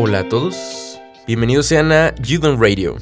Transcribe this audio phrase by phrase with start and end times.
[0.00, 2.98] Hola a todos, bienvenidos sean a Judon Radio.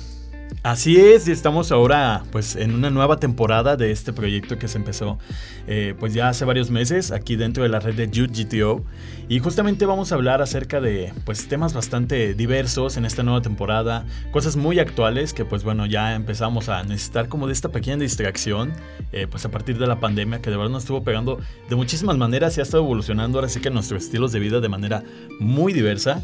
[0.62, 4.79] Así es, y estamos ahora pues en una nueva temporada de este proyecto que se
[4.79, 5.19] empezó
[5.67, 8.82] eh, pues ya hace varios meses aquí dentro de la red de Jude GTO
[9.28, 14.06] y justamente vamos a hablar acerca de pues temas bastante diversos en esta nueva temporada,
[14.31, 18.73] cosas muy actuales que pues bueno ya empezamos a necesitar como de esta pequeña distracción
[19.12, 22.16] eh, pues a partir de la pandemia que de verdad nos estuvo pegando de muchísimas
[22.16, 25.02] maneras y ha estado evolucionando ahora sí que nuestros estilos de vida de manera
[25.38, 26.22] muy diversa.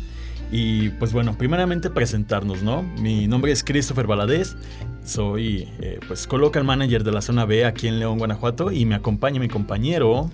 [0.53, 2.83] Y pues bueno, primeramente presentarnos, ¿no?
[2.83, 4.55] Mi nombre es Christopher Valadez,
[5.03, 8.95] soy eh, pues Colocal Manager de la zona B aquí en León, Guanajuato y me
[8.95, 10.31] acompaña mi compañero...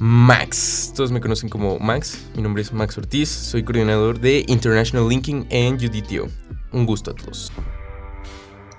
[0.00, 5.08] Max, todos me conocen como Max, mi nombre es Max Ortiz, soy coordinador de International
[5.08, 6.28] Linking en UDTO.
[6.70, 7.52] Un gusto a todos.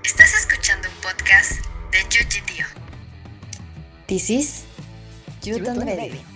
[0.02, 2.64] Estás escuchando un podcast de UGTO.
[4.06, 4.64] This is
[5.44, 6.30] Radio.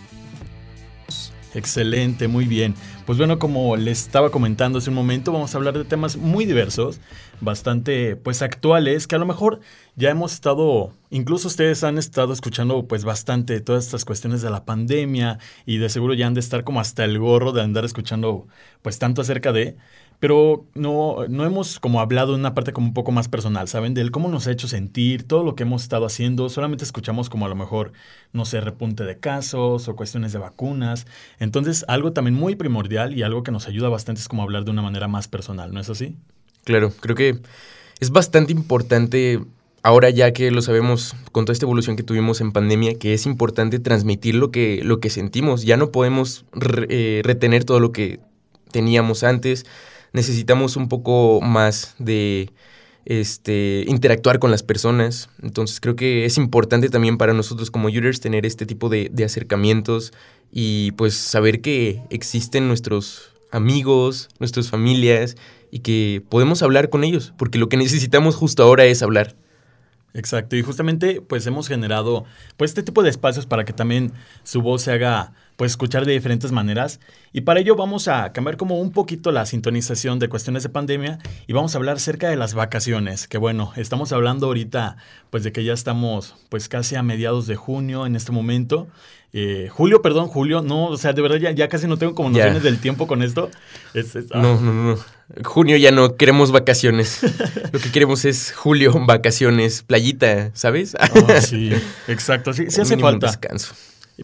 [1.54, 2.74] Excelente, muy bien.
[3.06, 6.46] Pues bueno, como les estaba comentando hace un momento, vamos a hablar de temas muy
[6.46, 7.00] diversos,
[7.42, 9.60] bastante pues actuales, que a lo mejor
[9.94, 14.64] ya hemos estado, incluso ustedes han estado escuchando pues bastante todas estas cuestiones de la
[14.64, 18.46] pandemia y de seguro ya han de estar como hasta el gorro de andar escuchando
[18.80, 19.76] pues tanto acerca de,
[20.24, 23.92] pero no, no hemos como hablado de una parte como un poco más personal, ¿saben?
[23.92, 27.44] Del cómo nos ha hecho sentir, todo lo que hemos estado haciendo, solamente escuchamos como
[27.44, 27.92] a lo mejor,
[28.32, 31.06] no sé, repunte de casos o cuestiones de vacunas.
[31.40, 34.70] Entonces, algo también muy primordial y algo que nos ayuda bastante es como hablar de
[34.70, 36.16] una manera más personal, ¿no es así?
[36.64, 37.40] Claro, creo que
[38.00, 39.42] es bastante importante
[39.82, 43.26] ahora ya que lo sabemos con toda esta evolución que tuvimos en pandemia, que es
[43.26, 45.64] importante transmitir lo que, lo que sentimos.
[45.64, 46.46] Ya no podemos
[46.88, 48.20] eh, retener todo lo que
[48.72, 49.66] teníamos antes
[50.14, 52.50] necesitamos un poco más de
[53.04, 55.28] este, interactuar con las personas.
[55.42, 59.24] Entonces creo que es importante también para nosotros como users tener este tipo de, de
[59.24, 60.14] acercamientos
[60.50, 65.36] y pues saber que existen nuestros amigos, nuestras familias
[65.70, 69.36] y que podemos hablar con ellos, porque lo que necesitamos justo ahora es hablar.
[70.16, 72.24] Exacto, y justamente pues hemos generado
[72.56, 74.12] pues este tipo de espacios para que también
[74.44, 77.00] su voz se haga pues escuchar de diferentes maneras
[77.32, 81.18] y para ello vamos a cambiar como un poquito la sintonización de cuestiones de pandemia
[81.48, 84.98] y vamos a hablar acerca de las vacaciones, que bueno, estamos hablando ahorita
[85.30, 88.86] pues de que ya estamos pues casi a mediados de junio en este momento.
[89.36, 92.30] Eh, julio, perdón, julio, no, o sea, de verdad ya, ya casi no tengo como
[92.30, 93.50] nociones del tiempo con esto.
[93.92, 94.38] ah.
[94.40, 94.98] No, no, no.
[95.42, 97.18] Junio ya no queremos vacaciones.
[97.72, 100.94] Lo que queremos es julio, vacaciones, playita, ¿sabes?
[101.16, 101.72] Oh, sí,
[102.06, 103.26] exacto, sí, sí hace falta.
[103.26, 103.74] descanso.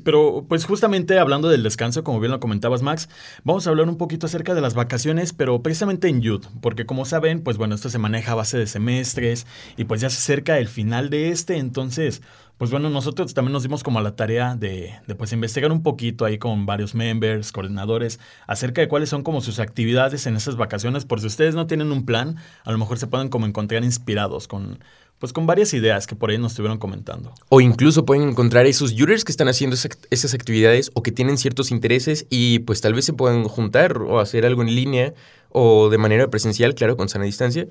[0.05, 3.09] Pero pues justamente hablando del descanso, como bien lo comentabas Max,
[3.43, 7.05] vamos a hablar un poquito acerca de las vacaciones, pero precisamente en Youth, porque como
[7.05, 9.47] saben, pues bueno, esto se maneja a base de semestres
[9.77, 12.23] y pues ya se acerca el final de este, entonces,
[12.57, 15.83] pues bueno, nosotros también nos dimos como a la tarea de, de pues investigar un
[15.83, 20.57] poquito ahí con varios members, coordinadores, acerca de cuáles son como sus actividades en esas
[20.57, 23.83] vacaciones, por si ustedes no tienen un plan, a lo mejor se pueden como encontrar
[23.83, 24.79] inspirados con
[25.21, 27.33] pues con varias ideas que por ahí nos estuvieron comentando.
[27.51, 29.77] O incluso pueden encontrar esos users que están haciendo
[30.11, 34.19] esas actividades o que tienen ciertos intereses y pues tal vez se puedan juntar o
[34.19, 35.13] hacer algo en línea
[35.51, 37.69] o de manera presencial, claro, con sana distancia.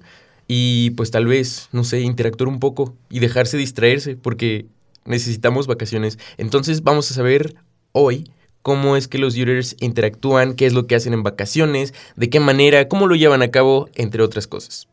[0.48, 4.68] Y pues tal vez, no sé, interactuar un poco y dejarse distraerse porque
[5.06, 6.20] necesitamos vacaciones.
[6.38, 7.56] Entonces vamos a saber
[7.94, 8.30] hoy
[8.62, 12.40] cómo es que los users interactúan, qué es lo que hacen en vacaciones, de qué
[12.40, 14.88] manera, cómo lo llevan a cabo, entre otras cosas.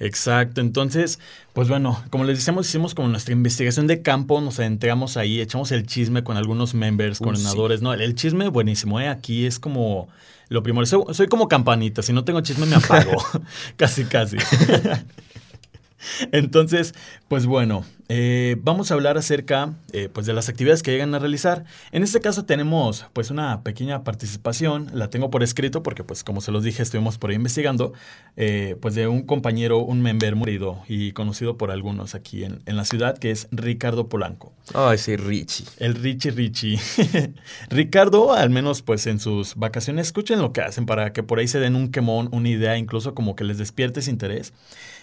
[0.00, 1.18] Exacto, entonces,
[1.52, 5.72] pues bueno, como les decíamos, hicimos como nuestra investigación de campo, nos adentramos ahí, echamos
[5.72, 7.92] el chisme con algunos members, coordinadores, ¿no?
[7.92, 9.08] El, chisme buenísimo, ¿eh?
[9.08, 10.08] Aquí es como
[10.48, 13.10] lo primero, soy, soy como campanita, si no tengo chisme me apago,
[13.76, 14.36] casi, casi.
[16.32, 16.94] Entonces,
[17.28, 21.18] pues bueno, eh, vamos a hablar acerca eh, pues de las actividades que llegan a
[21.18, 21.64] realizar.
[21.92, 26.40] En este caso tenemos pues una pequeña participación, la tengo por escrito porque pues como
[26.40, 27.92] se los dije estuvimos por ahí investigando,
[28.36, 32.76] eh, pues de un compañero, un member morido y conocido por algunos aquí en, en
[32.76, 34.52] la ciudad que es Ricardo Polanco.
[34.74, 35.66] Ah, ese Richie.
[35.78, 36.78] El Richie Richie.
[37.70, 41.48] Ricardo, al menos pues en sus vacaciones, escuchen lo que hacen para que por ahí
[41.48, 44.52] se den un quemón, una idea, incluso como que les despierte ese interés.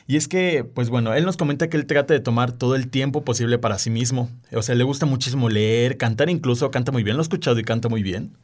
[0.07, 2.89] Y es que, pues bueno, él nos comenta que él trata de tomar todo el
[2.89, 4.29] tiempo posible para sí mismo.
[4.53, 7.63] O sea, le gusta muchísimo leer, cantar incluso, canta muy bien, lo he escuchado y
[7.63, 8.37] canta muy bien.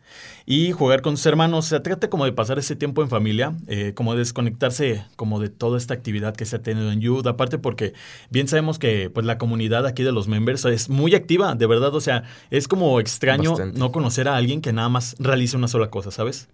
[0.48, 3.54] Y jugar con sus hermanos, o sea, trata como de pasar ese tiempo en familia,
[3.68, 7.28] eh, como de desconectarse como de toda esta actividad que se ha tenido en Youth.
[7.28, 7.94] Aparte porque
[8.32, 11.94] bien sabemos que pues la comunidad aquí de los members es muy activa, de verdad.
[11.94, 13.78] O sea, es como extraño Bastante.
[13.78, 16.50] no conocer a alguien que nada más realice una sola cosa, ¿sabes?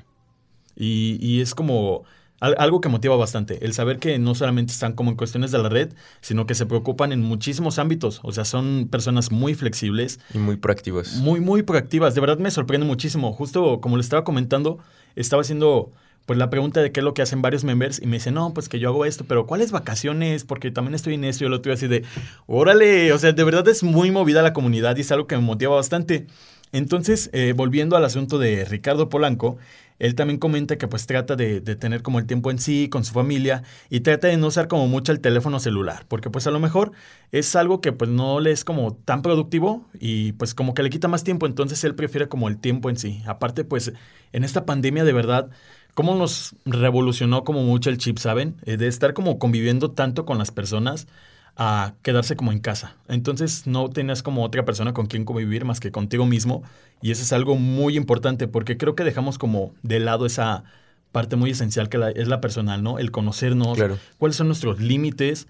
[0.76, 2.04] Y, y es como
[2.40, 5.70] algo que motiva bastante, el saber que no solamente están como en cuestiones de la
[5.70, 8.20] red, sino que se preocupan en muchísimos ámbitos.
[8.24, 10.20] O sea, son personas muy flexibles.
[10.34, 11.16] Y muy proactivas.
[11.16, 12.14] Muy, muy proactivas.
[12.14, 13.34] De verdad me sorprende muchísimo.
[13.34, 14.80] Justo como le estaba comentando,
[15.16, 15.92] estaba haciendo
[16.28, 18.54] pues la pregunta de qué es lo que hacen varios members y me dicen, no,
[18.54, 20.44] pues que yo hago esto, pero ¿cuáles vacaciones?
[20.44, 22.04] Porque también estoy en esto y lo tuve así de,
[22.48, 25.42] órale, o sea, de verdad es muy movida la comunidad y es algo que me
[25.42, 26.28] motiva bastante.
[26.74, 29.58] Entonces, eh, volviendo al asunto de Ricardo Polanco,
[30.00, 33.04] él también comenta que pues trata de, de, tener como el tiempo en sí, con
[33.04, 36.52] su familia, y trata de no usar como mucho el teléfono celular, porque pues a
[36.52, 36.92] lo mejor
[37.32, 40.90] es algo que pues no le es como tan productivo y pues como que le
[40.90, 43.22] quita más tiempo, entonces él prefiere como el tiempo en sí.
[43.26, 43.94] Aparte pues
[44.32, 45.50] en esta pandemia de verdad
[45.94, 48.56] cómo nos revolucionó como mucho el chip, ¿saben?
[48.66, 51.08] Eh, de estar como conviviendo tanto con las personas
[51.58, 52.96] a quedarse como en casa.
[53.08, 56.62] Entonces no tenías como otra persona con quien convivir más que contigo mismo.
[57.02, 60.64] Y eso es algo muy importante porque creo que dejamos como de lado esa
[61.12, 63.00] parte muy esencial que es la personal, ¿no?
[63.00, 63.98] El conocernos, Claro.
[64.20, 65.48] cuáles son nuestros límites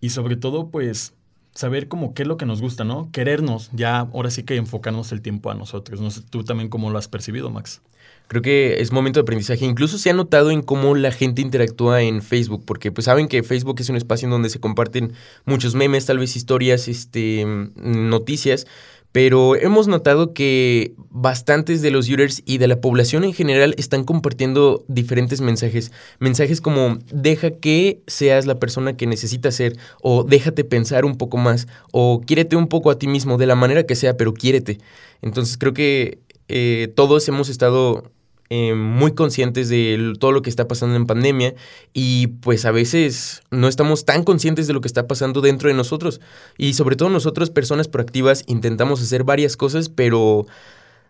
[0.00, 1.14] y sobre todo pues
[1.54, 3.10] saber como qué es lo que nos gusta, ¿no?
[3.10, 6.00] Querernos, ya ahora sí que enfocarnos el tiempo a nosotros.
[6.00, 7.80] No sé tú también cómo lo has percibido, Max.
[8.28, 9.64] Creo que es momento de aprendizaje.
[9.64, 13.42] Incluso se ha notado en cómo la gente interactúa en Facebook, porque pues saben que
[13.42, 15.14] Facebook es un espacio en donde se comparten
[15.46, 17.44] muchos memes, tal vez historias, este,
[17.74, 18.66] noticias,
[19.12, 24.04] pero hemos notado que bastantes de los users y de la población en general están
[24.04, 25.90] compartiendo diferentes mensajes.
[26.18, 31.38] Mensajes como deja que seas la persona que necesitas ser, o déjate pensar un poco
[31.38, 34.78] más, o quiérete un poco a ti mismo, de la manera que sea, pero quiérete.
[35.22, 38.10] Entonces creo que eh, todos hemos estado
[38.50, 41.54] eh, muy conscientes de todo lo que está pasando en pandemia
[41.92, 45.74] y pues a veces no estamos tan conscientes de lo que está pasando dentro de
[45.74, 46.20] nosotros.
[46.56, 50.46] Y sobre todo nosotros personas proactivas intentamos hacer varias cosas pero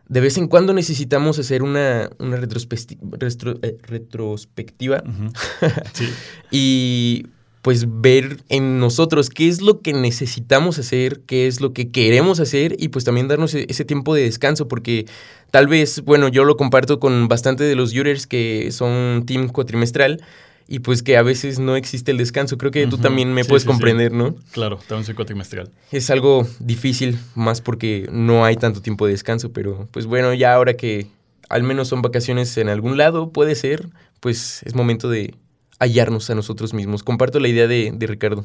[0.08, 5.02] de vez en cuando necesitamos hacer una, una retro- eh, retrospectiva.
[5.92, 6.08] Sí.
[6.50, 7.26] y
[7.68, 12.40] pues ver en nosotros qué es lo que necesitamos hacer, qué es lo que queremos
[12.40, 15.04] hacer y pues también darnos e- ese tiempo de descanso porque
[15.50, 20.22] tal vez, bueno, yo lo comparto con bastante de los users que son team cuatrimestral
[20.66, 22.56] y pues que a veces no existe el descanso.
[22.56, 23.70] Creo que tú también me Sí, puedes sí, sí.
[23.70, 24.34] comprender, ¿no?
[24.52, 25.70] Claro, también soy cuatrimestral.
[25.92, 30.54] Es algo difícil, más porque no hay tanto tiempo de descanso, pero pues bueno, ya
[30.54, 31.08] ahora que
[31.50, 35.34] al menos son vacaciones en algún lado, puede ser, pues es momento de
[35.78, 37.02] hallarnos a nosotros mismos.
[37.02, 38.44] Comparto la idea de, de Ricardo.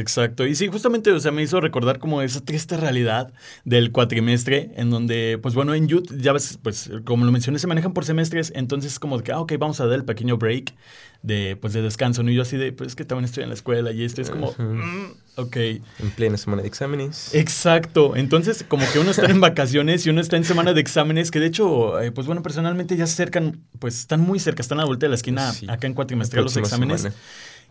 [0.00, 0.46] Exacto.
[0.46, 3.32] Y sí, justamente, o sea, me hizo recordar como esa triste realidad
[3.64, 7.66] del cuatrimestre, en donde, pues bueno, en youth, ya ves, pues como lo mencioné, se
[7.66, 10.36] manejan por semestres, entonces es como de que, ah, ok, vamos a dar el pequeño
[10.38, 10.74] break
[11.22, 12.30] de, pues, de descanso, ¿no?
[12.30, 14.30] Y yo así de, pues es que también estoy en la escuela y esto es
[14.30, 15.56] como, mm, ok.
[15.56, 17.34] En plena semana de exámenes.
[17.34, 18.16] Exacto.
[18.16, 21.38] Entonces, como que uno está en vacaciones y uno está en semana de exámenes, que
[21.40, 24.82] de hecho, eh, pues bueno, personalmente ya se acercan, pues están muy cerca, están a
[24.82, 25.66] la vuelta de la esquina Sí.
[25.68, 27.02] acá en cuatrimestral los exámenes.
[27.02, 27.16] semana.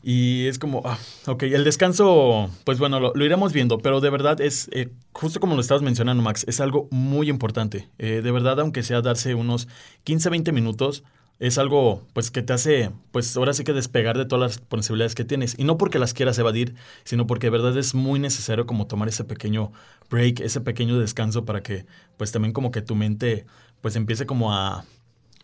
[0.01, 0.97] Y es como, ah,
[1.27, 5.55] ok, el descanso, pues bueno, lo, iremos viendo, pero de verdad es, eh, justo como
[5.55, 7.89] lo estabas mencionando, Max, es algo muy importante.
[7.97, 9.67] Eh, de verdad, aunque sea darse unos
[10.05, 11.03] 15, 20 minutos,
[11.39, 15.15] es algo, pues, que te hace, pues, ahora sí que despegar de todas las responsabilidades
[15.15, 15.57] que tienes.
[15.57, 16.75] Y no porque las quieras evadir,
[17.05, 19.71] sino porque de verdad es muy necesario como tomar ese pequeño
[20.09, 21.85] break, ese pequeño descanso para que,
[22.17, 23.45] pues, también como que tu mente,
[23.81, 24.85] pues, empiece como a...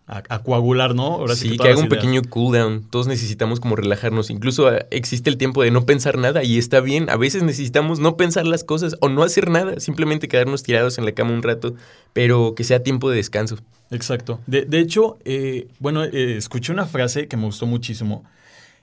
[0.07, 1.05] A, a coagular, ¿no?
[1.13, 1.89] Ahora sí, que, haga un ideas.
[1.99, 2.83] pequeño cooldown.
[2.91, 4.29] Todos necesitamos como relajarnos.
[4.29, 7.09] Incluso ah, existe el tiempo de no pensar nada y está bien.
[7.09, 9.79] A veces necesitamos no pensar las cosas o no hacer nada.
[9.79, 11.73] Simplemente quedarnos tirados en la cama un rato,
[12.13, 13.57] pero que sea tiempo de descanso.
[13.89, 14.39] Exacto.
[14.45, 18.23] De, de hecho, eh, bueno, eh, escuché una frase que me gustó muchísimo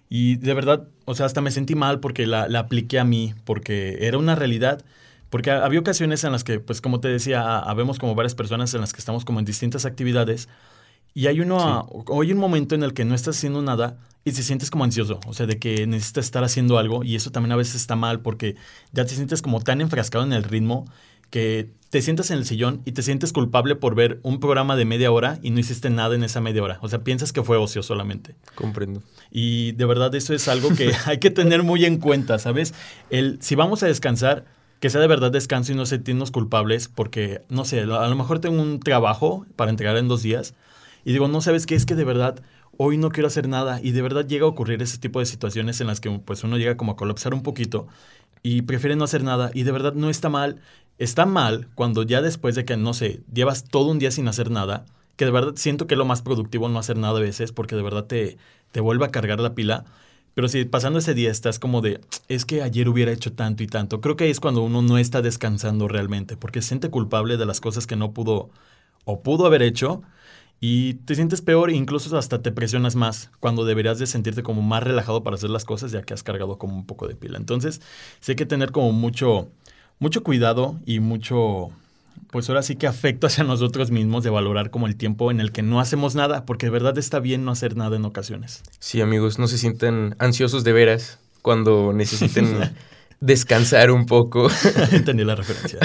[0.08, 3.32] y de verdad, o sea, hasta me sentí mal porque la, la apliqué a mí,
[3.44, 4.84] porque era una realidad.
[5.30, 8.34] Porque ha- había ocasiones en las que, pues como te decía, ha- habemos como varias
[8.34, 10.48] personas en las que estamos como en distintas actividades
[11.14, 11.88] y hay uno,
[12.20, 15.20] hay un momento en el que no estás haciendo nada y te sientes como ansioso,
[15.26, 18.20] o sea, de que necesitas estar haciendo algo y eso también a veces está mal
[18.20, 18.56] porque
[18.92, 20.86] ya te sientes como tan enfrascado en el ritmo
[21.30, 24.84] que te sientas en el sillón y te sientes culpable por ver un programa de
[24.84, 26.78] media hora y no hiciste nada en esa media hora.
[26.82, 28.34] O sea, piensas que fue ocio solamente.
[28.54, 29.02] Comprendo.
[29.30, 32.74] Y de verdad eso es algo que hay que tener muy en cuenta, ¿sabes?
[33.10, 34.44] El, si vamos a descansar,
[34.78, 38.40] que sea de verdad descanso y no sentirnos culpables porque, no sé, a lo mejor
[38.40, 40.54] tengo un trabajo para entregar en dos días
[41.04, 42.42] y digo, no sabes qué es que de verdad
[42.76, 45.80] hoy no quiero hacer nada y de verdad llega a ocurrir ese tipo de situaciones
[45.80, 47.86] en las que pues uno llega como a colapsar un poquito
[48.42, 50.60] y prefiere no hacer nada y de verdad no está mal.
[50.98, 54.50] Está mal cuando ya después de que, no sé, llevas todo un día sin hacer
[54.50, 54.84] nada,
[55.16, 57.76] que de verdad siento que es lo más productivo no hacer nada a veces porque
[57.76, 58.36] de verdad te,
[58.72, 59.84] te vuelve a cargar la pila.
[60.34, 63.66] Pero si pasando ese día estás como de, es que ayer hubiera hecho tanto y
[63.66, 67.46] tanto, creo que es cuando uno no está descansando realmente, porque se siente culpable de
[67.46, 68.50] las cosas que no pudo
[69.04, 70.02] o pudo haber hecho
[70.64, 74.62] y te sientes peor e incluso hasta te presionas más cuando deberías de sentirte como
[74.62, 77.36] más relajado para hacer las cosas ya que has cargado como un poco de pila.
[77.36, 77.80] Entonces,
[78.20, 79.48] sí hay que tener como mucho,
[79.98, 81.70] mucho cuidado y mucho,
[82.30, 85.50] pues ahora sí que afecto hacia nosotros mismos de valorar como el tiempo en el
[85.50, 88.62] que no hacemos nada, porque de verdad está bien no hacer nada en ocasiones.
[88.78, 92.70] Sí, amigos, no se sientan ansiosos de veras cuando necesiten
[93.20, 94.46] descansar un poco.
[94.92, 95.80] Entendí la referencia.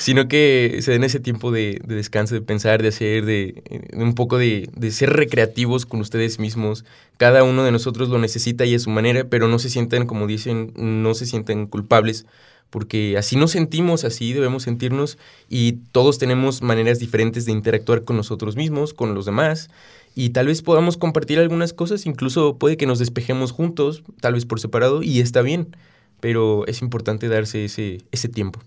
[0.00, 4.02] Sino que se den ese tiempo de, de descanso, de pensar, de hacer, de, de
[4.02, 6.86] un poco de, de, ser recreativos con ustedes mismos.
[7.18, 10.26] Cada uno de nosotros lo necesita y a su manera, pero no se sientan, como
[10.26, 12.24] dicen, no se sientan culpables,
[12.70, 15.18] porque así nos sentimos, así debemos sentirnos
[15.50, 19.68] y todos tenemos maneras diferentes de interactuar con nosotros mismos, con los demás.
[20.14, 24.46] Y tal vez podamos compartir algunas cosas, incluso puede que nos despejemos juntos, tal vez
[24.46, 25.76] por separado, y está bien,
[26.20, 28.60] pero es importante darse ese, ese tiempo.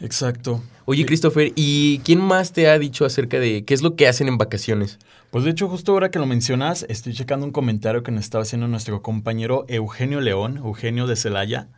[0.00, 0.62] Exacto.
[0.86, 4.28] Oye, Christopher, ¿y quién más te ha dicho acerca de qué es lo que hacen
[4.28, 4.98] en vacaciones?
[5.30, 8.42] Pues de hecho, justo ahora que lo mencionas, estoy checando un comentario que nos estaba
[8.42, 11.68] haciendo nuestro compañero Eugenio León, Eugenio de Celaya,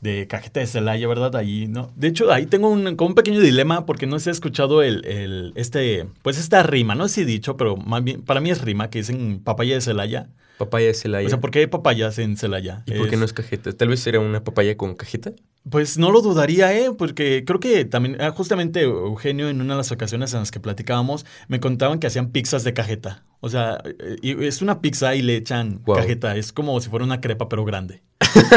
[0.00, 1.34] de Cajeta de Celaya, ¿verdad?
[1.36, 1.92] Ahí, ¿no?
[1.96, 5.04] De hecho, ahí tengo un, como un pequeño dilema porque no se ha escuchado el,
[5.04, 8.60] el, este, pues esta rima, no sé si dicho, pero más bien, para mí es
[8.62, 10.28] rima, que dicen papaya de Celaya.
[10.58, 11.26] Papaya de Celaya.
[11.26, 12.82] O sea, ¿por qué hay papayas en Celaya?
[12.86, 13.72] ¿Y por qué no es cajeta?
[13.72, 15.32] Tal vez será una papaya con cajeta.
[15.70, 16.90] Pues no lo dudaría, ¿eh?
[16.96, 21.26] Porque creo que también, justamente Eugenio, en una de las ocasiones en las que platicábamos,
[21.46, 23.24] me contaban que hacían pizzas de cajeta.
[23.40, 23.80] O sea,
[24.22, 25.96] es una pizza y le echan wow.
[25.96, 26.36] cajeta.
[26.36, 28.02] Es como si fuera una crepa, pero grande.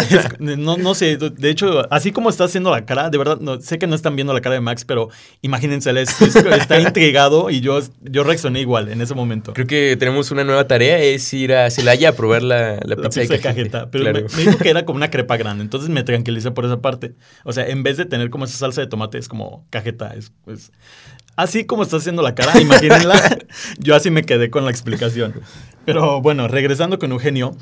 [0.09, 3.61] Es, no, no sé, de hecho, así como está haciendo la cara, de verdad, no,
[3.61, 5.09] sé que no están viendo la cara de Max, pero
[5.41, 9.53] imagínense, es, es, está intrigado y yo, yo reaccioné igual en ese momento.
[9.53, 12.95] Creo que tenemos una nueva tarea, es ir a Celaya a probar la, la, la
[12.95, 13.79] pizza, pizza, de cajeta.
[13.79, 13.91] cajeta.
[13.91, 14.27] Pero claro.
[14.29, 17.13] me, me, dijo que era como una crepa grande, entonces me tranquilicé por esa parte.
[17.43, 20.13] O sea, en vez de tener como esa salsa de tomate, es como cajeta.
[20.13, 20.71] Es, es
[21.35, 23.39] así como está haciendo la cara, imagínenla.
[23.79, 25.33] yo así me quedé con la explicación.
[25.85, 27.55] Pero bueno, regresando con Eugenio.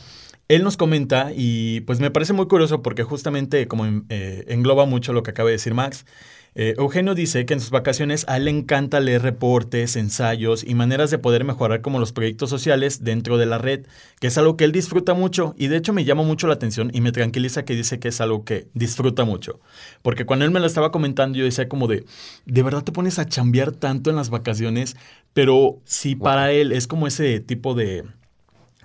[0.50, 5.14] Él nos comenta y pues me parece muy curioso porque justamente como eh, engloba mucho
[5.14, 6.08] lo que acaba de decir Max,
[6.56, 10.74] eh, Eugenio dice que en sus vacaciones a él le encanta leer reportes, ensayos y
[10.74, 13.86] maneras de poder mejorar como los proyectos sociales dentro de la red,
[14.20, 16.90] que es algo que él disfruta mucho y de hecho me llama mucho la atención
[16.96, 19.60] y me tranquiliza que dice que es algo que disfruta mucho.
[20.02, 22.06] Porque cuando él me lo estaba comentando yo decía como de,
[22.48, 24.98] ¿de verdad te pones a chambear tanto en las vacaciones?
[25.34, 28.06] Pero si para él es como ese tipo de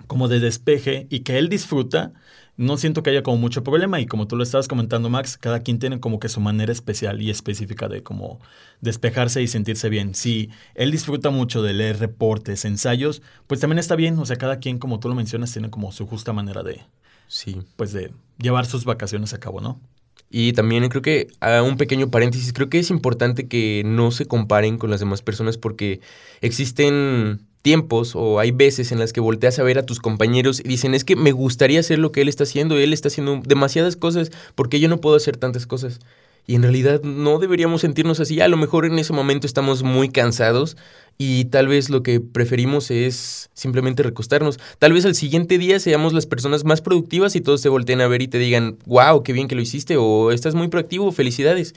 [0.07, 2.13] como de despeje y que él disfruta,
[2.57, 5.59] no siento que haya como mucho problema y como tú lo estabas comentando Max, cada
[5.59, 8.39] quien tiene como que su manera especial y específica de como
[8.81, 10.15] despejarse y sentirse bien.
[10.15, 14.59] Si él disfruta mucho de leer reportes, ensayos, pues también está bien, o sea, cada
[14.59, 16.81] quien como tú lo mencionas tiene como su justa manera de
[17.27, 19.81] sí, pues de llevar sus vacaciones a cabo, ¿no?
[20.29, 24.25] Y también creo que, a un pequeño paréntesis, creo que es importante que no se
[24.25, 26.01] comparen con las demás personas porque
[26.41, 30.67] existen tiempos o hay veces en las que volteas a ver a tus compañeros y
[30.67, 33.95] dicen, es que me gustaría hacer lo que él está haciendo, él está haciendo demasiadas
[33.95, 35.99] cosas, porque yo no puedo hacer tantas cosas?
[36.45, 40.09] Y en realidad no deberíamos sentirnos así, a lo mejor en ese momento estamos muy
[40.09, 40.77] cansados
[41.17, 44.59] y tal vez lo que preferimos es simplemente recostarnos.
[44.77, 48.07] Tal vez al siguiente día seamos las personas más productivas y todos te volteen a
[48.07, 51.73] ver y te digan, wow, qué bien que lo hiciste o estás muy proactivo, felicidades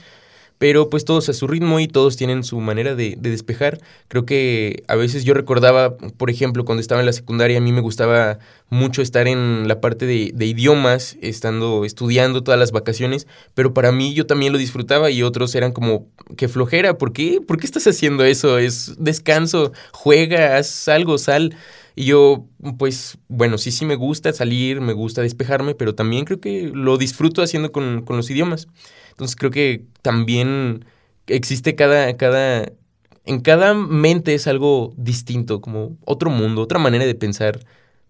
[0.59, 3.79] pero pues todos a su ritmo y todos tienen su manera de, de, despejar.
[4.09, 7.71] Creo que a veces yo recordaba, por ejemplo, cuando estaba en la secundaria, a mí
[7.71, 8.39] me gustaba
[8.69, 13.25] mucho estar en la parte de, idiomas, estando estudiando todas las vacaciones,
[13.55, 17.39] pero para mí yo también lo disfrutaba y otros eran como, qué flojera, ¿por qué?
[17.45, 18.57] ¿Por qué estás haciendo eso?
[18.57, 21.55] Es descanso, juega, haz algo, sal.
[21.95, 22.45] Y yo,
[22.77, 26.97] pues, bueno, sí, sí me gusta salir, me gusta despejarme, pero también creo que lo
[26.97, 28.67] disfruto haciendo con los idiomas.
[29.19, 30.85] Entonces creo que también
[31.27, 32.71] existe cada, cada,
[33.25, 37.59] en cada mente es algo distinto, como otro mundo, otra manera de pensar,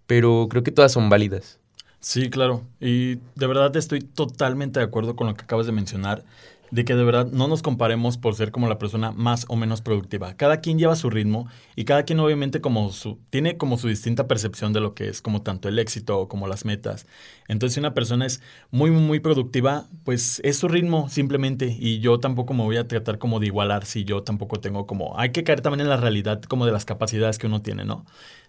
[0.05, 1.59] pero creo que todas son válidas.
[1.99, 2.65] Sí, claro.
[2.79, 6.23] Y de verdad estoy totalmente de acuerdo con lo que acabas de mencionar
[6.71, 9.81] de que de verdad no nos comparemos por ser como la persona más o menos
[9.81, 10.35] productiva.
[10.35, 14.27] Cada quien lleva su ritmo y cada quien obviamente como su, tiene como su distinta
[14.27, 17.07] percepción de lo que es como tanto el éxito como las metas.
[17.47, 18.41] Entonces si una persona es
[18.71, 23.17] muy, muy productiva, pues es su ritmo simplemente y yo tampoco me voy a tratar
[23.17, 25.17] como de igualar si yo tampoco tengo como...
[25.17, 28.05] Hay que caer también en la realidad como de las capacidades que uno tiene, ¿no?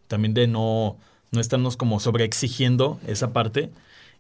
[0.09, 0.99] También de no,
[1.31, 3.71] no estarnos como sobreexigiendo esa parte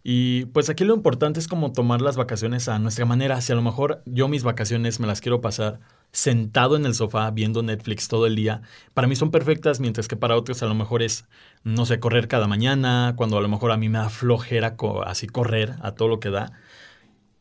[0.02, 3.40] y pues aquí lo importante es como tomar las vacaciones a nuestra manera.
[3.40, 5.81] Si a lo mejor yo mis vacaciones me las quiero pasar
[6.12, 8.62] sentado en el sofá viendo Netflix todo el día,
[8.95, 11.26] para mí son perfectas, mientras que para otros a lo mejor es,
[11.64, 15.26] no sé, correr cada mañana, cuando a lo mejor a mí me da flojera así
[15.26, 16.52] correr a todo lo que da.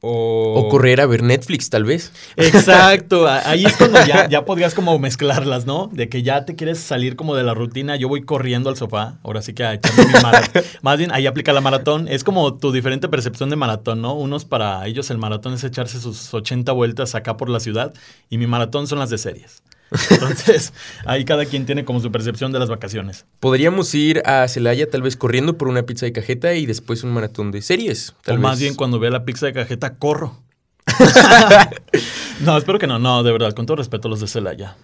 [0.02, 0.54] O...
[0.56, 2.14] O correr a ver Netflix, tal vez.
[2.38, 5.90] Exacto, ahí es cuando ya, ya podrías como mezclarlas, ¿no?
[5.92, 9.20] De que ya te quieres salir como de la rutina, yo voy corriendo al sofá,
[9.24, 10.64] ahora sí que a echarme mi maratón.
[10.82, 14.14] Más bien, ahí aplica la maratón, es como tu diferente percepción de maratón, ¿no?
[14.14, 17.94] Unos para ellos el maratón es echarse sus 80 vueltas acá por la ciudad
[18.30, 19.64] y mi maratón son las de series.
[20.10, 20.74] Entonces,
[21.06, 23.26] ahí cada quien tiene como su percepción de las vacaciones.
[23.40, 27.12] Podríamos ir a Celaya tal vez corriendo por una pizza de cajeta y después un
[27.12, 28.14] maratón de series.
[28.24, 28.62] Tal o más vez.
[28.62, 30.38] bien cuando vea la pizza de cajeta, corro.
[32.42, 34.76] no, espero que no, no, de verdad, con todo respeto a los de Celaya.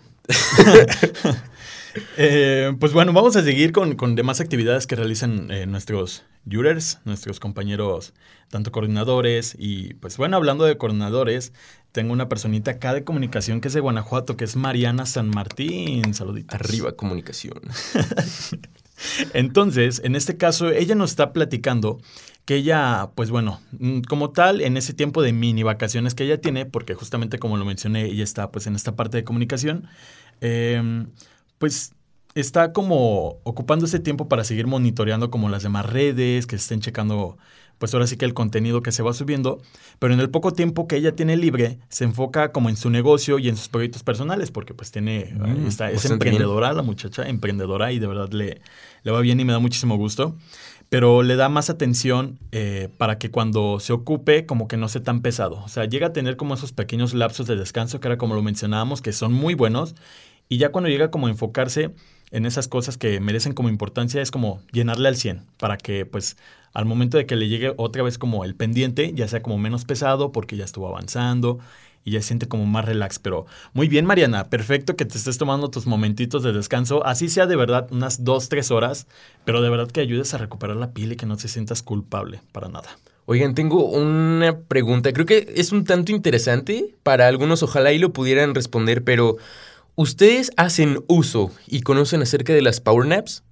[2.17, 6.99] Eh, pues bueno, vamos a seguir con, con demás actividades que realizan eh, nuestros jurors,
[7.05, 8.13] nuestros compañeros,
[8.49, 9.55] tanto coordinadores.
[9.57, 11.53] Y pues bueno, hablando de coordinadores,
[11.91, 16.13] tengo una personita acá de comunicación que es de Guanajuato, que es Mariana San Martín.
[16.13, 16.59] Saluditos.
[16.59, 17.61] Arriba comunicación.
[19.33, 21.99] Entonces, en este caso, ella nos está platicando
[22.45, 26.39] que ella, pues bueno, mm, como tal, en ese tiempo de mini vacaciones que ella
[26.39, 29.87] tiene, porque justamente como lo mencioné, ella está pues en esta parte de comunicación,
[30.41, 31.07] eh,
[31.57, 31.93] pues
[32.35, 37.37] está como ocupando ese tiempo para seguir monitoreando como las demás redes, que estén checando
[37.77, 39.61] pues ahora sí que el contenido que se va subiendo,
[39.99, 43.37] pero en el poco tiempo que ella tiene libre, se enfoca como en su negocio
[43.37, 46.13] y en sus proyectos personales, porque pues tiene, Mm, está, es bien.
[46.13, 48.61] emprendedora la muchacha, emprendedora y de verdad le,
[49.03, 50.37] le va bien y me da muchísimo gusto,
[50.87, 55.03] pero le da más atención eh, para que cuando se ocupe como que no sea
[55.03, 58.17] tan pesado, o sea, llega a tener como esos pequeños lapsos de descanso, que era
[58.17, 59.95] como lo mencionábamos, que son muy buenos,
[60.49, 61.91] y ya cuando llega como a enfocarse
[62.31, 66.37] en esas cosas que merecen como importancia es como llenarle al 100 para que pues
[66.73, 69.85] al momento de que le llegue otra vez como el pendiente ya sea como menos
[69.85, 71.59] pesado porque ya estuvo avanzando
[72.05, 73.19] y ya se siente como más relax.
[73.19, 77.47] Pero muy bien Mariana, perfecto que te estés tomando tus momentitos de descanso, así sea
[77.47, 79.07] de verdad unas dos, tres horas,
[79.43, 82.41] pero de verdad que ayudes a recuperar la piel y que no te sientas culpable
[82.53, 82.89] para nada.
[83.27, 85.11] Oigan, tengo una pregunta.
[85.11, 86.93] Creo que es un tanto interesante.
[87.01, 89.37] Para algunos ojalá y lo pudieran responder, pero
[89.95, 93.43] ¿ustedes hacen uso y conocen acerca de las power naps?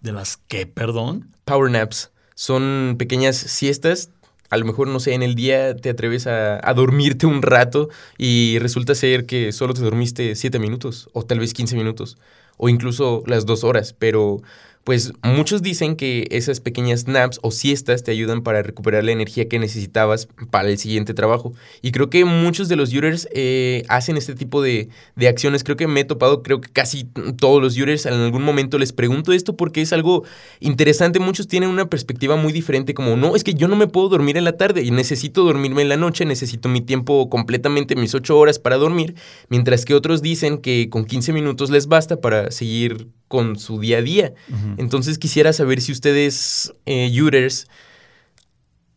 [0.00, 1.34] ¿De las que, perdón?
[1.44, 4.10] Power naps son pequeñas siestas.
[4.48, 7.88] A lo mejor, no sé, en el día te atreves a, a dormirte un rato
[8.18, 12.16] y resulta ser que solo te dormiste 7 minutos o tal vez 15 minutos
[12.62, 14.42] o incluso las dos horas, pero
[14.84, 19.46] pues muchos dicen que esas pequeñas naps o siestas te ayudan para recuperar la energía
[19.48, 21.52] que necesitabas para el siguiente trabajo.
[21.82, 25.64] Y creo que muchos de los users eh, hacen este tipo de, de acciones.
[25.64, 27.04] Creo que me he topado, creo que casi
[27.36, 30.24] todos los users en algún momento les pregunto esto porque es algo
[30.60, 31.20] interesante.
[31.20, 34.38] Muchos tienen una perspectiva muy diferente, como no, es que yo no me puedo dormir
[34.38, 38.38] en la tarde y necesito dormirme en la noche, necesito mi tiempo completamente, mis 8
[38.38, 39.14] horas para dormir,
[39.50, 43.98] mientras que otros dicen que con 15 minutos les basta para seguir con su día
[43.98, 44.34] a día.
[44.78, 47.66] Entonces quisiera saber si ustedes, eh, users,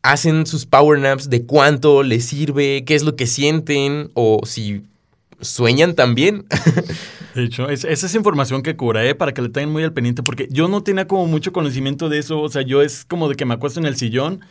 [0.02, 4.84] hacen sus power naps, de cuánto les sirve, qué es lo que sienten o si
[5.40, 6.46] sueñan también.
[7.36, 9.16] De hecho, es- esa es información que cura, ¿eh?
[9.16, 12.20] Para que le tengan muy al pendiente, porque yo no tenía como mucho conocimiento de
[12.20, 12.40] eso.
[12.42, 14.42] O sea, yo es como de que me acuesto en el sillón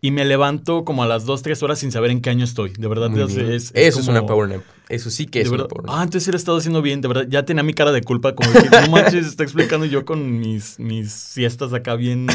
[0.00, 2.70] y me levanto como a las 2, 3 horas sin saber en qué año estoy.
[2.78, 4.62] De verdad, es, es- es Eso es como- una power nap.
[4.88, 5.94] Eso sí que es una power nap.
[5.96, 7.26] Ah, entonces sí lo he estado haciendo bien, de verdad.
[7.28, 10.78] Ya tenía mi cara de culpa, como que no manches, está explicando yo con mis,
[10.78, 12.26] mis siestas acá bien,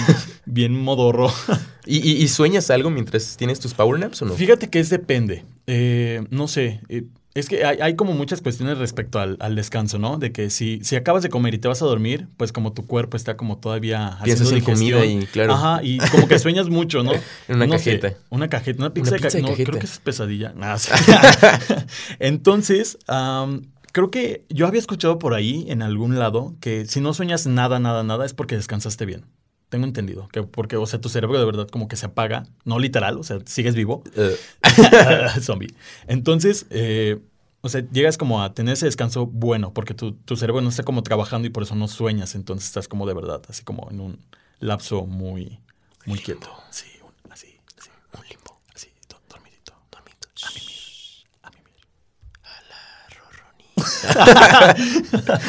[0.46, 1.32] bien modorro.
[1.86, 4.34] ¿Y, y- y sueñas algo mientras tienes tus power naps o no?
[4.34, 5.44] Fíjate que es depende.
[5.66, 6.82] Eh, no sé.
[6.90, 7.04] eh,
[7.36, 10.18] es que hay, hay como muchas cuestiones respecto al, al descanso, ¿no?
[10.18, 12.86] De que si, si acabas de comer y te vas a dormir, pues como tu
[12.86, 15.54] cuerpo está como todavía Piensas haciendo en comida y claro.
[15.54, 17.12] Ajá, y como que sueñas mucho, ¿no?
[17.48, 18.18] En una No sé, cajeta.
[18.30, 19.70] una cajeta, una pizza, Una de, ca- pizza de no, cajeta.
[19.72, 20.54] creo que es pesadilla.
[20.56, 20.78] Nada.
[22.20, 27.14] Entonces, am, creo que yo había escuchado por ahí, en algún lado, que si no
[27.14, 29.26] sueñas nada, nada, nada, es porque descansaste bien.
[29.74, 30.28] Tengo entendido.
[30.28, 32.44] Que porque, o sea, tu cerebro de verdad como que se apaga.
[32.64, 34.04] No literal, o sea, sigues vivo.
[34.16, 34.38] Eh,
[35.42, 35.74] Zombie.
[36.06, 37.20] Entonces, eh,
[37.62, 40.84] o sea, llegas como a tener ese descanso bueno, porque tu, tu cerebro no está
[40.84, 42.36] como trabajando y por eso no sueñas.
[42.36, 44.20] Entonces estás como de verdad, así como en un
[44.60, 45.58] lapso muy,
[46.06, 46.48] muy quieto.
[46.70, 47.48] Sí, un- así,
[47.80, 48.60] así, un limbo.
[48.76, 50.28] Así, do- dormidito, dormidito.
[50.46, 51.50] A mimir, a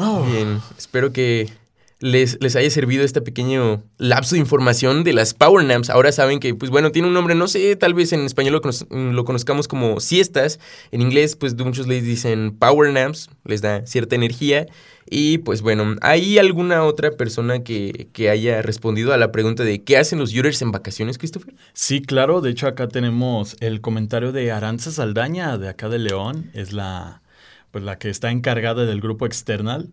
[0.00, 0.22] Oh.
[0.30, 1.52] Bien, espero que
[2.00, 5.90] les, les haya servido este pequeño lapso de información de las power naps.
[5.90, 8.62] Ahora saben que, pues bueno, tiene un nombre, no sé, tal vez en español lo,
[8.62, 10.60] conoz- lo conozcamos como siestas.
[10.92, 14.66] En inglés, pues muchos les dicen power naps, les da cierta energía.
[15.10, 19.82] Y pues bueno, ¿hay alguna otra persona que, que haya respondido a la pregunta de
[19.82, 21.54] qué hacen los users en vacaciones, Christopher?
[21.72, 22.42] Sí, claro.
[22.42, 26.50] De hecho, acá tenemos el comentario de Aranza Saldaña, de acá de León.
[26.52, 27.22] Es la,
[27.70, 29.88] pues, la que está encargada del grupo external.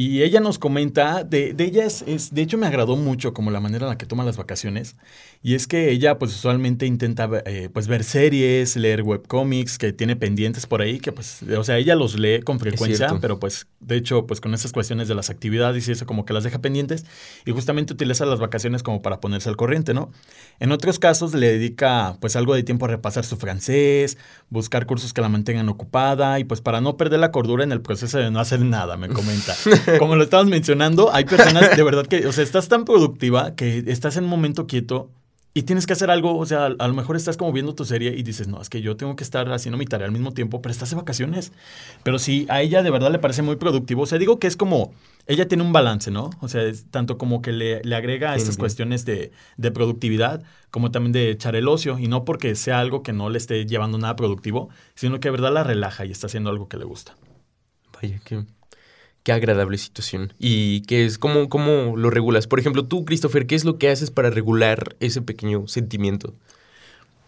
[0.00, 3.50] Y ella nos comenta, de, de ella es, es- de hecho me agradó mucho como
[3.50, 4.94] la manera en la que toma las vacaciones.
[5.42, 10.14] Y es que ella pues usualmente intenta eh, pues ver series, leer webcomics, que tiene
[10.14, 13.96] pendientes por ahí, que pues, o sea, ella los lee con frecuencia, pero pues de
[13.96, 17.04] hecho pues con esas cuestiones de las actividades y eso como que las deja pendientes
[17.44, 20.12] y justamente utiliza las vacaciones como para ponerse al corriente, ¿no?
[20.60, 24.16] En otros casos le dedica pues algo de tiempo a repasar su francés,
[24.48, 27.80] buscar cursos que la mantengan ocupada y pues para no perder la cordura en el
[27.80, 29.54] proceso de no hacer nada, me comenta.
[29.98, 33.84] Como lo estabas mencionando, hay personas de verdad que, o sea, estás tan productiva que
[33.86, 35.10] estás en un momento quieto
[35.58, 38.14] y tienes que hacer algo, o sea, a lo mejor estás como viendo tu serie
[38.16, 40.62] y dices, no, es que yo tengo que estar haciendo mi tarea al mismo tiempo,
[40.62, 41.52] pero estás de vacaciones.
[42.04, 44.02] Pero sí, a ella de verdad le parece muy productivo.
[44.02, 44.92] O sea, digo que es como,
[45.26, 46.30] ella tiene un balance, ¿no?
[46.40, 50.92] O sea, es tanto como que le, le agrega estas cuestiones de, de productividad, como
[50.92, 53.98] también de echar el ocio, y no porque sea algo que no le esté llevando
[53.98, 57.16] nada productivo, sino que de verdad la relaja y está haciendo algo que le gusta.
[58.00, 58.44] Vaya, qué,
[59.28, 60.32] qué agradable situación.
[60.38, 61.18] ¿Y qué es?
[61.18, 62.46] ¿Cómo, ¿Cómo lo regulas?
[62.46, 66.32] Por ejemplo, tú, Christopher, ¿qué es lo que haces para regular ese pequeño sentimiento?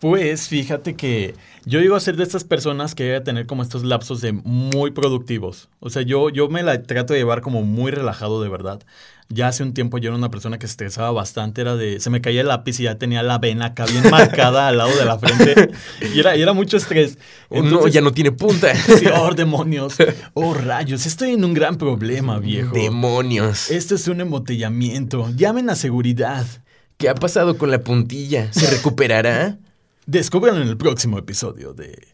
[0.00, 1.34] Pues fíjate que
[1.66, 4.92] yo llego a ser de estas personas que a tener como estos lapsos de muy
[4.92, 5.68] productivos.
[5.78, 8.82] O sea, yo, yo me la trato de llevar como muy relajado de verdad.
[9.28, 12.22] Ya hace un tiempo yo era una persona que estresaba bastante, era de, se me
[12.22, 15.18] caía el lápiz y ya tenía la vena acá bien marcada al lado de la
[15.18, 15.70] frente.
[16.14, 17.18] Y era, y era mucho estrés.
[17.50, 18.72] Oh, no, ya no tiene punta.
[18.98, 19.96] Sí, oh, demonios.
[20.32, 22.74] Oh, rayos, estoy en un gran problema, viejo.
[22.74, 23.70] Demonios.
[23.70, 25.30] Esto es un embotellamiento.
[25.36, 26.46] Llamen a seguridad.
[26.96, 28.52] ¿Qué ha pasado con la puntilla?
[28.52, 29.58] ¿Se recuperará?
[30.10, 32.08] Descubran en el próximo episodio de...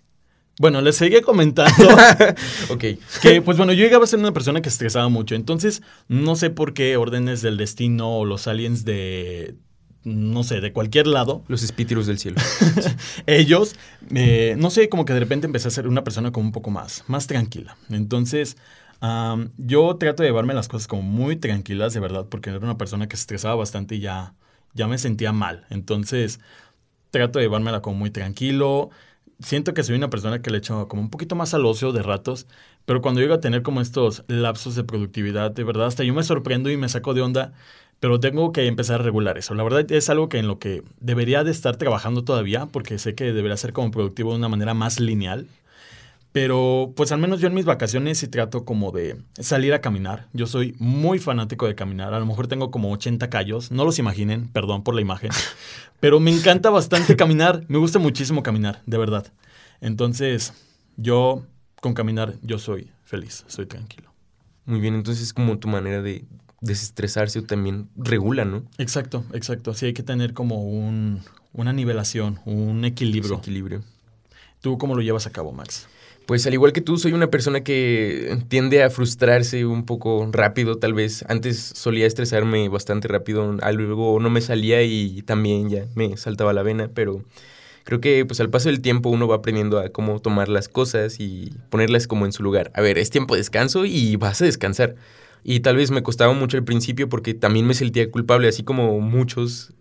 [0.58, 1.88] Bueno, les seguía comentando
[2.68, 2.84] ok.
[3.22, 5.34] que, pues bueno, yo llegaba a ser una persona que estresaba mucho.
[5.34, 9.54] Entonces, no sé por qué órdenes del destino o los aliens de...
[10.04, 12.36] No sé, de cualquier lado, Los espíritus del cielo.
[13.26, 13.76] ellos,
[14.14, 16.70] eh, no sé, como que de repente empecé a ser una persona como un poco
[16.70, 17.78] más, más tranquila.
[17.88, 18.58] Entonces,
[19.56, 23.08] yo trato de llevarme las cosas como muy tranquilas, de verdad, porque era una persona
[23.08, 24.34] que estresaba bastante y ya,
[24.74, 25.64] ya me sentía mal.
[25.70, 26.40] Entonces,
[27.10, 28.90] trato de llevármela como muy tranquilo.
[29.40, 32.02] Siento que soy una persona que le echo como un poquito más al ocio de
[32.02, 32.46] ratos,
[32.86, 36.22] pero cuando llego a tener como estos lapsos de productividad, de verdad, hasta yo me
[36.22, 37.52] sorprendo y me saco de onda,
[38.00, 39.54] pero tengo que empezar a regular eso.
[39.54, 43.14] La verdad es algo que en lo que debería de estar trabajando todavía, porque sé
[43.14, 45.48] que debería ser como productivo de una manera más lineal.
[46.32, 50.28] Pero pues al menos yo en mis vacaciones sí trato como de salir a caminar.
[50.34, 52.12] Yo soy muy fanático de caminar.
[52.12, 53.70] A lo mejor tengo como 80 callos.
[53.70, 55.30] No los imaginen, perdón por la imagen.
[56.00, 57.64] Pero me encanta bastante caminar.
[57.68, 59.32] Me gusta muchísimo caminar, de verdad.
[59.80, 60.52] Entonces,
[60.96, 61.46] yo
[61.80, 64.12] con caminar, yo soy feliz, soy tranquilo.
[64.66, 66.26] Muy bien, entonces es como tu manera de
[66.60, 68.64] desestresarse o también regula, ¿no?
[68.78, 69.72] Exacto, exacto.
[69.74, 73.36] Sí hay que tener como un, una nivelación, un Ese equilibrio.
[73.38, 73.82] equilibrio.
[74.60, 75.86] ¿Tú cómo lo llevas a cabo, Max?
[76.26, 80.76] Pues al igual que tú, soy una persona que tiende a frustrarse un poco rápido,
[80.76, 81.24] tal vez.
[81.28, 86.52] Antes solía estresarme bastante rápido, a luego no me salía y también ya me saltaba
[86.52, 87.22] la vena, pero
[87.84, 91.20] creo que pues al paso del tiempo uno va aprendiendo a cómo tomar las cosas
[91.20, 92.72] y ponerlas como en su lugar.
[92.74, 94.96] A ver, es tiempo de descanso y vas a descansar.
[95.44, 98.98] Y tal vez me costaba mucho al principio porque también me sentía culpable, así como
[98.98, 99.74] muchos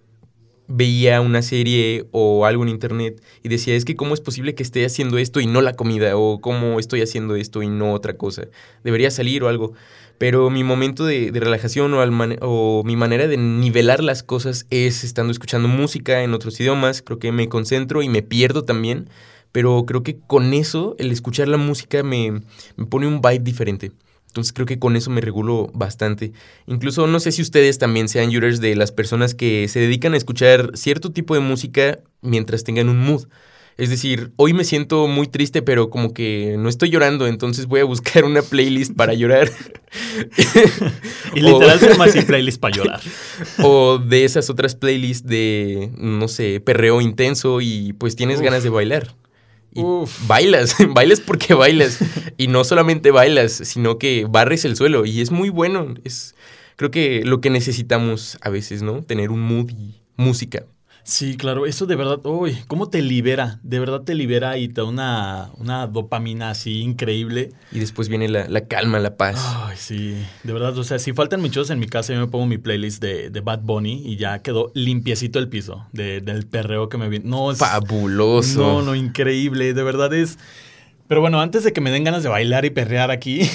[0.68, 4.64] veía una serie o algo en internet y decía, es que cómo es posible que
[4.64, 8.18] esté haciendo esto y no la comida, o cómo estoy haciendo esto y no otra
[8.18, 8.48] cosa.
[8.84, 9.74] Debería salir o algo.
[10.18, 14.24] Pero mi momento de, de relajación o, al mane- o mi manera de nivelar las
[14.24, 17.02] cosas es estando escuchando música en otros idiomas.
[17.02, 19.10] Creo que me concentro y me pierdo también.
[19.52, 22.42] Pero creo que con eso, el escuchar la música me,
[22.78, 23.92] me pone un vibe diferente.
[24.36, 26.34] Entonces creo que con eso me regulo bastante.
[26.68, 30.18] Incluso no sé si ustedes también sean users de las personas que se dedican a
[30.18, 33.28] escuchar cierto tipo de música mientras tengan un mood.
[33.78, 37.80] Es decir, hoy me siento muy triste, pero como que no estoy llorando, entonces voy
[37.80, 39.50] a buscar una playlist para llorar.
[41.36, 43.02] Y O- literal se llama así playlist para llorar.
[43.64, 48.44] o de esas otras playlists de, no sé, perreo intenso y pues tienes Uf.
[48.46, 49.16] ganas de bailar.
[49.76, 50.26] Y Uf.
[50.26, 52.00] bailas, bailas porque bailas.
[52.38, 55.06] Y no solamente bailas, sino que barres el suelo.
[55.06, 55.94] Y es muy bueno.
[56.04, 56.34] Es,
[56.78, 59.04] creo que lo que necesitamos a veces, ¿no?
[59.04, 60.66] Tener un mood y música.
[61.08, 63.60] Sí, claro, eso de verdad, uy, ¿cómo te libera?
[63.62, 67.52] De verdad te libera y te da una, una dopamina así increíble.
[67.72, 69.36] Y después viene la, la calma, la paz.
[69.40, 72.48] Ay, sí, de verdad, o sea, si faltan muchos en mi casa, yo me pongo
[72.48, 76.90] mi playlist de, de Bad Bunny y ya quedó limpiecito el piso de- del perreo
[76.90, 77.30] que me viene.
[77.30, 77.60] No, es...
[77.60, 78.60] Fabuloso.
[78.62, 80.40] No, no, increíble, de verdad es...
[81.08, 83.42] Pero bueno, antes de que me den ganas de bailar y perrear aquí,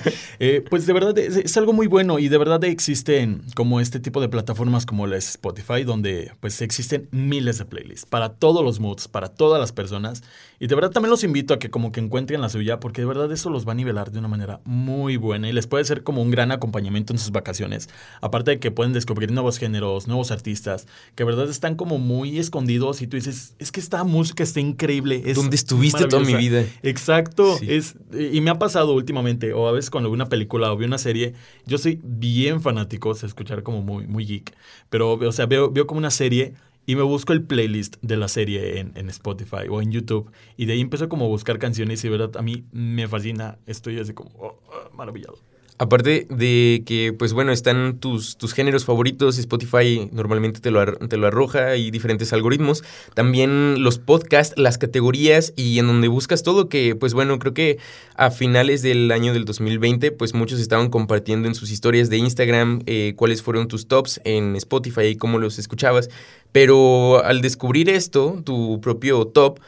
[0.38, 4.00] eh, pues de verdad es, es, algo muy bueno y de verdad existen como este
[4.00, 8.80] tipo de plataformas como la Spotify, donde pues existen miles de playlists para todos los
[8.80, 10.22] moods, para todas las personas.
[10.60, 13.06] Y de verdad también los invito a que como que encuentren la suya, porque de
[13.06, 16.02] verdad eso los va a nivelar de una manera muy buena y les puede ser
[16.02, 17.88] como un gran acompañamiento en sus vacaciones.
[18.20, 22.38] Aparte de que pueden descubrir nuevos géneros, nuevos artistas, que de verdad están como muy
[22.38, 25.22] escondidos y tú dices, es que esta música está increíble.
[25.26, 26.64] Es ¿Dónde estuviste toda mi vida?
[26.82, 27.56] Exacto.
[27.56, 27.66] Sí.
[27.72, 30.86] Es, y me ha pasado últimamente, o a veces cuando veo una película o veo
[30.86, 31.34] una serie,
[31.66, 34.54] yo soy bien fanático, se escuchar como muy, muy geek,
[34.90, 36.54] pero o sea, veo, veo como una serie
[36.88, 40.32] y me busco el playlist de la serie en, en, Spotify o en YouTube.
[40.56, 43.58] Y de ahí empiezo como a buscar canciones y verdad a mí me fascina.
[43.66, 45.36] Estoy así como oh, oh, maravillado.
[45.80, 51.16] Aparte de que, pues bueno, están tus, tus géneros favoritos, Spotify normalmente te lo, te
[51.16, 52.82] lo arroja y diferentes algoritmos.
[53.14, 57.78] También los podcasts, las categorías y en donde buscas todo, que pues bueno, creo que
[58.16, 62.80] a finales del año del 2020, pues muchos estaban compartiendo en sus historias de Instagram
[62.86, 66.10] eh, cuáles fueron tus tops en Spotify y cómo los escuchabas.
[66.50, 69.60] Pero al descubrir esto, tu propio top,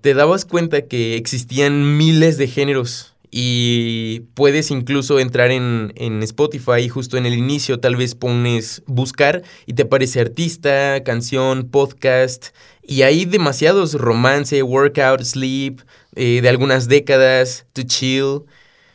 [0.00, 6.88] te dabas cuenta que existían miles de géneros y puedes incluso entrar en, en, Spotify
[6.88, 12.48] justo en el inicio, tal vez pones buscar y te aparece artista, canción, podcast
[12.82, 15.80] y hay demasiados romance, workout, sleep,
[16.16, 18.42] eh, de algunas décadas, to chill.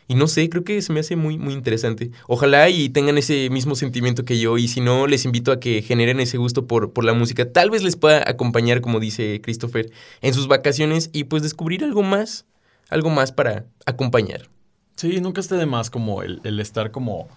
[0.07, 2.11] Y no sé, creo que se me hace muy, muy interesante.
[2.27, 4.57] Ojalá y tengan ese mismo sentimiento que yo.
[4.57, 7.51] Y si no, les invito a que generen ese gusto por, por la música.
[7.51, 9.89] Tal vez les pueda acompañar, como dice Christopher,
[10.21, 12.45] en sus vacaciones y pues descubrir algo más
[12.89, 14.49] algo más para acompañar.
[14.95, 17.27] Sí, nunca esté de más como el, el estar como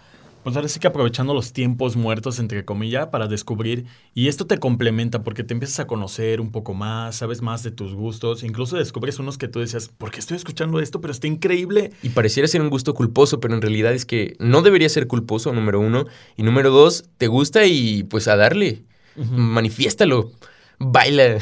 [0.44, 3.84] pues ahora sí que aprovechando los tiempos muertos, entre comillas, para descubrir.
[4.14, 7.70] Y esto te complementa porque te empiezas a conocer un poco más, sabes más de
[7.70, 8.42] tus gustos.
[8.44, 11.00] Incluso descubres unos que tú decías, ¿por qué estoy escuchando esto?
[11.00, 11.92] Pero está increíble.
[12.02, 15.52] Y pareciera ser un gusto culposo, pero en realidad es que no debería ser culposo,
[15.52, 16.06] número uno.
[16.36, 18.84] Y número dos, te gusta y pues a darle.
[19.16, 19.36] Uh -huh.
[19.36, 20.30] Manifiéstalo
[20.80, 21.38] baila.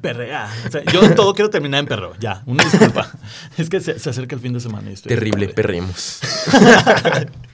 [0.00, 0.50] Perrea.
[0.66, 2.14] O sea, yo todo quiero terminar en perro.
[2.18, 3.10] Ya, una disculpa.
[3.56, 4.90] es que se, se, acerca el fin de semana.
[4.90, 6.20] Y estoy Terrible, perremos.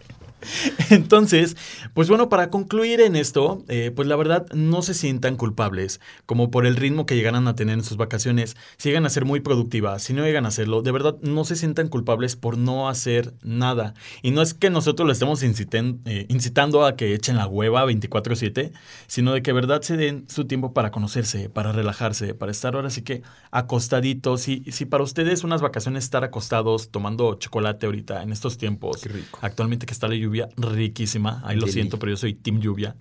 [0.90, 1.56] Entonces,
[1.94, 6.50] pues bueno, para concluir en esto, eh, pues la verdad no se sientan culpables, como
[6.50, 9.40] por el ritmo que llegaran a tener en sus vacaciones, si llegan a ser muy
[9.40, 13.34] productivas, si no llegan a hacerlo, de verdad no se sientan culpables por no hacer
[13.42, 13.94] nada.
[14.22, 17.84] Y no es que nosotros le estemos inciten, eh, incitando a que echen la hueva
[17.84, 18.72] 24/7,
[19.06, 22.74] sino de que de verdad se den su tiempo para conocerse, para relajarse, para estar
[22.74, 24.48] ahora sí que acostaditos.
[24.48, 29.02] Y si para ustedes unas vacaciones estar acostados tomando chocolate ahorita en estos tiempos,
[29.40, 31.42] actualmente que está la lluvia, lluvia riquísima.
[31.44, 32.96] Ahí lo siento, pero yo soy Team Lluvia.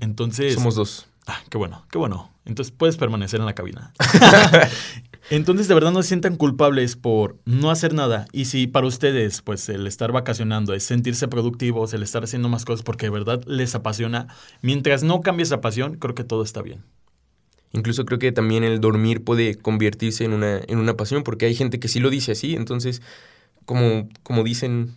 [0.00, 0.54] Entonces.
[0.54, 1.06] Somos dos.
[1.26, 2.32] Ah, qué bueno, qué bueno.
[2.44, 3.92] Entonces puedes permanecer en la cabina.
[5.30, 8.26] Entonces, de verdad no se sientan culpables por no hacer nada.
[8.32, 12.64] Y si para ustedes, pues el estar vacacionando es sentirse productivos, el estar haciendo más
[12.64, 14.28] cosas porque de verdad les apasiona,
[14.62, 16.82] mientras no cambie esa pasión, creo que todo está bien.
[17.72, 21.54] Incluso creo que también el dormir puede convertirse en una, en una pasión, porque hay
[21.54, 22.54] gente que sí lo dice así.
[22.54, 23.02] Entonces,
[23.66, 24.94] como, como dicen,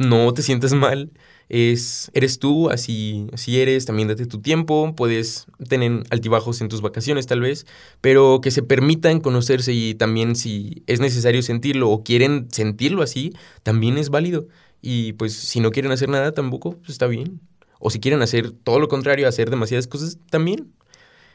[0.00, 1.12] no te sientes mal,
[1.50, 6.80] es, eres tú, así, así eres, también date tu tiempo, puedes tener altibajos en tus
[6.80, 7.66] vacaciones tal vez,
[8.00, 13.34] pero que se permitan conocerse y también si es necesario sentirlo o quieren sentirlo así,
[13.62, 14.48] también es válido.
[14.80, 17.40] Y pues si no quieren hacer nada tampoco, pues está bien.
[17.78, 20.72] O si quieren hacer todo lo contrario, hacer demasiadas cosas, también.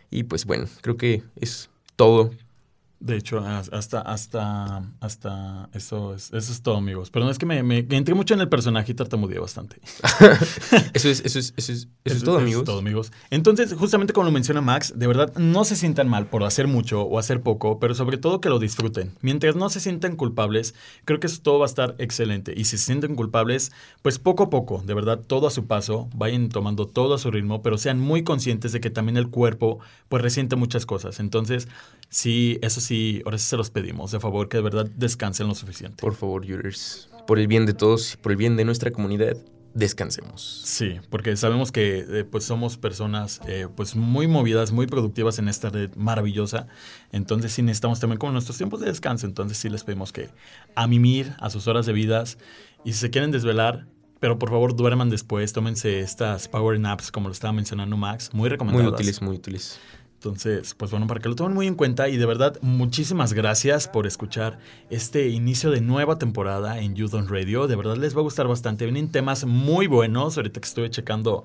[0.10, 2.32] Y pues bueno, creo que es todo
[3.06, 7.12] de hecho, hasta, hasta, hasta, eso es, eso es todo, amigos.
[7.12, 9.80] Pero no es que me, me, entré mucho en el personaje y tartamudeé bastante.
[10.94, 12.62] eso es, eso es, eso es, eso, eso es todo, amigos.
[12.62, 13.12] Es todo, amigos.
[13.30, 17.04] Entonces, justamente como lo menciona Max, de verdad, no se sientan mal por hacer mucho
[17.04, 19.14] o hacer poco, pero sobre todo que lo disfruten.
[19.22, 20.74] Mientras no se sientan culpables,
[21.06, 22.56] creo que eso todo va a estar excelente.
[22.58, 26.10] Y si se sienten culpables, pues poco a poco, de verdad, todo a su paso,
[26.16, 29.78] vayan tomando todo a su ritmo, pero sean muy conscientes de que también el cuerpo,
[30.10, 31.20] pues resiente muchas cosas.
[31.20, 31.68] Entonces,
[32.10, 35.56] sí, eso sí, ahora sí se los pedimos, de favor, que de verdad descansen lo
[35.56, 36.02] suficiente.
[36.02, 39.38] Por favor, Users, por el bien de todos y por el bien de nuestra comunidad,
[39.76, 40.62] descansemos.
[40.64, 45.50] Sí, porque sabemos que eh, pues somos personas eh, pues muy movidas, muy productivas en
[45.50, 46.68] esta red maravillosa.
[47.12, 49.28] Entonces sí necesitamos también como nuestros tiempos de descanso.
[49.28, 50.30] Entonces sí les pedimos que
[50.76, 52.38] a mimir a sus horas de vidas
[52.86, 53.86] y si se quieren desvelar,
[54.22, 58.48] pero por favor duerman después, tómense estas power naps como lo estaba mencionando Max, muy
[58.48, 58.86] recomendadas.
[58.86, 59.80] Muy útiles, muy útiles.
[60.26, 63.88] Entonces, pues bueno, para que lo tomen muy en cuenta y de verdad muchísimas gracias
[63.88, 64.58] por escuchar
[64.90, 67.68] este inicio de nueva temporada en You Don't Radio.
[67.68, 68.86] De verdad les va a gustar bastante.
[68.86, 70.38] Vienen temas muy buenos.
[70.38, 71.44] Ahorita que estuve checando,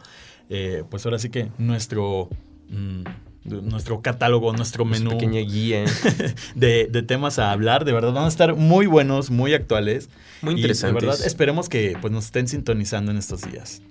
[0.49, 2.31] eh, pues ahora sí que nuestro...
[2.71, 3.03] Mmm,
[3.43, 5.11] nuestro catálogo, nuestro menú.
[5.11, 5.85] pequeña guía.
[6.55, 7.85] de, de, temas a hablar.
[7.85, 10.09] De verdad, van a estar muy buenos, muy actuales.
[10.43, 11.03] Muy interesantes.
[11.03, 13.83] de verdad, esperemos que pues, nos estén sintonizando en estos días.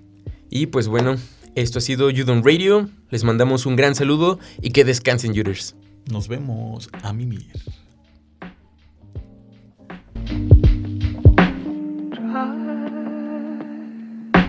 [0.50, 1.16] Y pues bueno,
[1.54, 2.88] esto ha sido Judon Radio.
[3.10, 5.74] Les mandamos un gran saludo y que descansen, Juders.
[6.10, 7.52] Nos vemos a mimir.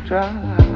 [0.08, 0.20] Try,
[0.58, 0.71] try.